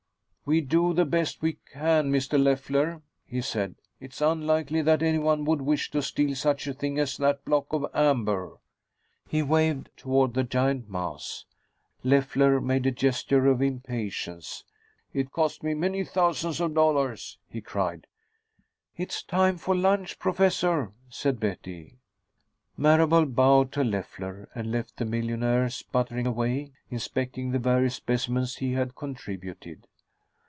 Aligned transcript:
"We 0.43 0.59
do 0.59 0.91
the 0.93 1.05
best 1.05 1.41
we 1.41 1.59
can, 1.71 2.11
Mr. 2.11 2.37
Leffler," 2.41 3.01
he 3.25 3.39
said. 3.39 3.75
"It 4.01 4.11
is 4.11 4.21
unlikely 4.21 4.81
that 4.81 5.01
anyone 5.01 5.45
would 5.45 5.61
wish 5.61 5.89
to 5.91 6.01
steal 6.01 6.35
such 6.35 6.67
a 6.67 6.73
thing 6.73 6.99
as 6.99 7.15
that 7.17 7.45
block 7.45 7.67
of 7.71 7.85
amber." 7.93 8.57
He 9.29 9.41
waved 9.43 9.91
toward 9.95 10.33
the 10.33 10.43
giant 10.43 10.89
mass. 10.89 11.45
Leffler 12.03 12.59
made 12.59 12.85
a 12.85 12.91
gesture 12.91 13.47
of 13.47 13.61
impatience. 13.61 14.65
"It 15.13 15.31
cost 15.31 15.63
me 15.63 15.73
many 15.73 16.03
thousands 16.03 16.59
of 16.59 16.73
dollars," 16.73 17.37
he 17.47 17.61
cried. 17.61 18.05
"It 18.97 19.11
is 19.13 19.23
time 19.23 19.55
for 19.57 19.73
lunch, 19.73 20.19
Professor," 20.19 20.91
said 21.09 21.39
Betty. 21.39 21.95
Marable 22.75 23.25
bowed 23.25 23.71
to 23.73 23.85
Leffler 23.85 24.49
and 24.53 24.69
left 24.69 24.97
the 24.97 25.05
millionaire 25.05 25.69
sputtering 25.69 26.27
away, 26.27 26.73
inspecting 26.89 27.51
the 27.51 27.59
various 27.59 27.95
specimens 27.95 28.57
he 28.57 28.73
had 28.73 28.95
contributed. 28.95 29.87